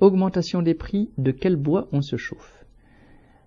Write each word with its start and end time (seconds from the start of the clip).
Augmentation 0.00 0.62
des 0.62 0.72
prix, 0.72 1.10
de 1.18 1.30
quel 1.30 1.56
bois 1.56 1.86
on 1.92 2.00
se 2.00 2.16
chauffe 2.16 2.64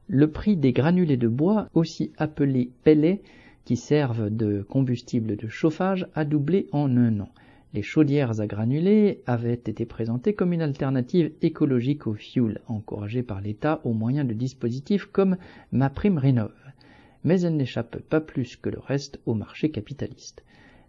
Le 0.07 0.29
prix 0.29 0.55
des 0.55 0.71
granulés 0.71 1.17
de 1.17 1.27
bois, 1.27 1.67
aussi 1.73 2.11
appelés 2.15 2.69
pellets, 2.83 3.23
qui 3.65 3.75
servent 3.75 4.29
de 4.29 4.61
combustible 4.61 5.35
de 5.35 5.47
chauffage, 5.47 6.07
a 6.13 6.25
doublé 6.25 6.67
en 6.71 6.95
un 6.95 7.21
an. 7.21 7.29
Les 7.73 7.81
chaudières 7.81 8.39
à 8.39 8.45
granulés 8.45 9.23
avaient 9.25 9.53
été 9.55 9.83
présentées 9.87 10.35
comme 10.35 10.53
une 10.53 10.61
alternative 10.61 11.31
écologique 11.41 12.05
au 12.05 12.13
fioul, 12.13 12.61
encouragée 12.67 13.23
par 13.23 13.41
l'État 13.41 13.81
au 13.83 13.93
moyen 13.93 14.23
de 14.23 14.33
dispositifs 14.33 15.05
comme 15.05 15.37
Ma 15.71 15.89
Prime 15.89 16.19
Rénov. 16.19 16.53
Mais 17.23 17.41
elles 17.41 17.57
n'échappent 17.57 17.97
pas 17.97 18.21
plus 18.21 18.57
que 18.57 18.69
le 18.69 18.77
reste 18.77 19.19
au 19.25 19.33
marché 19.33 19.71
capitaliste. 19.71 20.43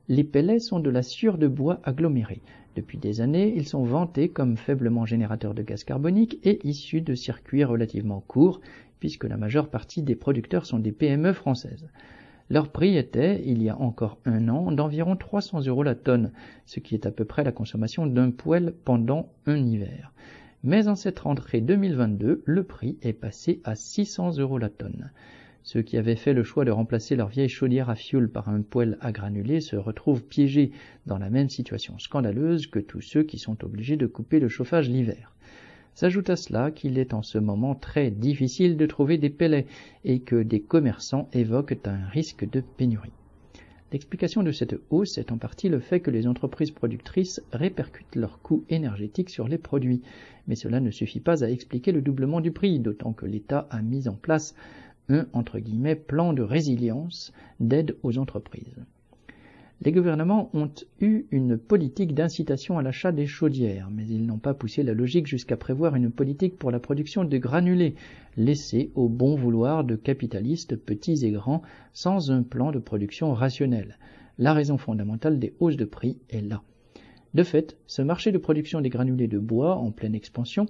Les 0.09 0.25
pellets 0.25 0.59
sont 0.59 0.80
de 0.80 0.91
la 0.91 1.02
sciure 1.02 1.39
de 1.39 1.48
bois 1.48 1.80
agglomérée. 1.82 2.43
Depuis 2.77 2.98
des 2.98 3.23
années, 3.23 3.54
ils 3.57 3.66
sont 3.66 3.84
vantés 3.84 4.29
comme 4.29 4.59
faiblement 4.59 5.07
générateurs 5.07 5.54
de 5.54 5.62
gaz 5.62 5.82
carbonique 5.82 6.39
et 6.45 6.58
issus 6.67 7.00
de 7.00 7.14
circuits 7.14 7.64
relativement 7.64 8.21
courts, 8.21 8.61
puisque 9.00 9.25
la 9.25 9.39
majeure 9.39 9.68
partie 9.68 10.03
des 10.03 10.14
producteurs 10.14 10.67
sont 10.67 10.79
des 10.79 10.93
PME 10.93 11.32
françaises. 11.32 11.89
Leur 12.50 12.68
prix 12.68 12.98
était, 12.98 13.43
il 13.46 13.62
y 13.62 13.71
a 13.71 13.81
encore 13.81 14.18
un 14.26 14.50
an, 14.50 14.71
d'environ 14.72 15.17
300 15.17 15.67
euros 15.67 15.82
la 15.82 15.95
tonne, 15.95 16.32
ce 16.67 16.81
qui 16.81 16.95
est 16.95 17.07
à 17.07 17.11
peu 17.11 17.25
près 17.25 17.43
la 17.43 17.53
consommation 17.53 18.07
d'un 18.07 18.31
poêle 18.31 18.75
pendant 18.84 19.31
un 19.46 19.57
hiver. 19.57 20.12
Mais 20.62 20.86
en 20.89 20.96
cette 20.96 21.21
rentrée 21.21 21.62
2022, 21.62 22.43
le 22.45 22.62
prix 22.64 22.98
est 23.00 23.14
passé 23.14 23.61
à 23.64 23.75
600 23.75 24.39
euros 24.39 24.59
la 24.59 24.68
tonne. 24.68 25.11
Ceux 25.67 25.81
qui 25.81 25.96
avaient 25.96 26.14
fait 26.14 26.35
le 26.35 26.45
choix 26.45 26.67
de 26.67 26.71
remplacer 26.71 27.17
leur 27.17 27.29
vieille 27.29 27.49
chaudière 27.49 27.89
à 27.89 27.95
fioul 27.95 28.29
par 28.29 28.50
un 28.50 28.61
poêle 28.61 28.99
à 29.00 29.13
granulés 29.13 29.63
se 29.63 29.77
retrouvent 29.77 30.23
piégés 30.23 30.73
dans 31.07 31.17
la 31.17 31.31
même 31.31 31.49
situation 31.49 31.99
scandaleuse 31.99 32.67
que 32.67 32.78
tous 32.78 33.00
ceux 33.00 33.23
qui 33.23 33.39
sont 33.39 33.64
obligés 33.64 33.97
de 33.97 34.06
couper 34.06 34.41
le 34.41 34.50
chauffage 34.50 34.91
l'hiver. 34.91 35.33
S'ajoute 35.95 36.28
à 36.28 36.37
cela 36.37 36.70
qu'il 36.70 36.98
est 36.98 37.14
en 37.14 37.23
ce 37.23 37.39
moment 37.39 37.75
très 37.75 38.11
difficile 38.11 38.77
de 38.77 38.84
trouver 38.84 39.17
des 39.17 39.31
pellets 39.31 39.67
et 40.05 40.21
que 40.21 40.43
des 40.43 40.61
commerçants 40.61 41.31
évoquent 41.33 41.78
un 41.87 42.09
risque 42.09 42.47
de 42.47 42.61
pénurie. 42.61 43.12
L'explication 43.91 44.43
de 44.43 44.53
cette 44.53 44.77
hausse 44.91 45.17
est 45.17 45.33
en 45.33 45.39
partie 45.39 45.71
le 45.71 45.78
fait 45.81 46.01
que 46.01 46.11
les 46.11 46.27
entreprises 46.27 46.73
productrices 46.73 47.41
répercutent 47.53 48.17
leurs 48.17 48.43
coûts 48.43 48.65
énergétiques 48.69 49.31
sur 49.31 49.49
les 49.49 49.56
produits, 49.56 50.03
mais 50.47 50.56
cela 50.56 50.81
ne 50.81 50.91
suffit 50.91 51.21
pas 51.21 51.43
à 51.43 51.49
expliquer 51.49 51.93
le 51.93 52.03
doublement 52.03 52.43
du 52.43 52.51
prix, 52.51 52.81
d'autant 52.81 53.15
que 53.15 53.25
l'État 53.25 53.67
a 53.71 53.81
mis 53.81 54.09
en 54.09 54.15
place 54.15 54.55
un 55.08 55.24
plan 56.06 56.33
de 56.33 56.42
résilience 56.42 57.33
d'aide 57.60 57.97
aux 58.02 58.19
entreprises 58.19 58.84
les 59.84 59.92
gouvernements 59.92 60.50
ont 60.55 60.70
eu 61.00 61.24
une 61.30 61.58
politique 61.58 62.14
d'incitation 62.14 62.78
à 62.78 62.83
l'achat 62.83 63.12
des 63.12 63.27
chaudières, 63.27 63.91
mais 63.91 64.06
ils 64.06 64.25
n'ont 64.25 64.38
pas 64.38 64.55
poussé 64.55 64.82
la 64.82 64.94
logique 64.94 65.27
jusqu'à 65.27 65.58
prévoir 65.58 65.94
une 65.94 66.10
politique 66.10 66.58
pour 66.58 66.70
la 66.70 66.78
production 66.78 67.25
de 67.25 67.36
granulés, 67.36 67.94
laissée 68.36 68.91
au 68.94 69.08
bon 69.08 69.34
vouloir 69.34 69.84
de 69.84 69.97
capitalistes 69.97 70.77
petits 70.77 71.27
et 71.27 71.32
grands, 71.32 71.60
sans 71.92 72.30
un 72.30 72.42
plan 72.42 72.72
de 72.72 72.78
production 72.78 73.34
rationnel. 73.34 73.98
La 74.38 74.55
raison 74.55 74.78
fondamentale 74.78 75.38
des 75.38 75.55
hausses 75.60 75.77
de 75.77 75.84
prix 75.84 76.19
est 76.30 76.41
là. 76.41 76.62
De 77.34 77.42
fait, 77.42 77.77
ce 77.86 78.00
marché 78.00 78.32
de 78.32 78.38
production 78.38 78.80
des 78.80 78.88
granulés 78.88 79.28
de 79.28 79.38
bois 79.38 79.77
en 79.77 79.91
pleine 79.91 80.14
expansion 80.14 80.66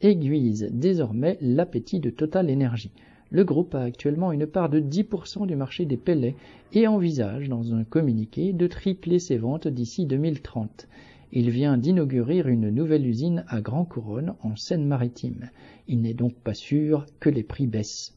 aiguise 0.00 0.68
désormais 0.72 1.38
l'appétit 1.40 2.00
de 2.00 2.10
Total 2.10 2.50
Energy. 2.50 2.90
Le 3.30 3.44
groupe 3.44 3.74
a 3.74 3.82
actuellement 3.82 4.32
une 4.32 4.46
part 4.46 4.70
de 4.70 4.80
10% 4.80 5.46
du 5.46 5.54
marché 5.54 5.84
des 5.84 5.98
pellets 5.98 6.34
et 6.72 6.86
envisage, 6.86 7.48
dans 7.48 7.74
un 7.74 7.84
communiqué, 7.84 8.54
de 8.54 8.66
tripler 8.66 9.18
ses 9.18 9.36
ventes 9.36 9.68
d'ici 9.68 10.06
2030. 10.06 10.88
Il 11.32 11.50
vient 11.50 11.76
d'inaugurer 11.76 12.38
une 12.38 12.70
nouvelle 12.70 13.06
usine 13.06 13.44
à 13.48 13.60
Grand 13.60 13.84
Couronne, 13.84 14.34
en 14.42 14.56
Seine-Maritime. 14.56 15.50
Il 15.88 16.00
n'est 16.00 16.14
donc 16.14 16.34
pas 16.34 16.54
sûr 16.54 17.04
que 17.20 17.28
les 17.28 17.42
prix 17.42 17.66
baissent. 17.66 18.16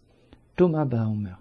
Thomas 0.56 0.86
Baumer 0.86 1.36